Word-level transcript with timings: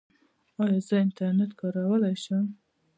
ایا 0.61 0.79
زه 0.87 0.95
انټرنیټ 1.03 1.51
کارولی 1.59 2.15
شم؟ 2.23 2.45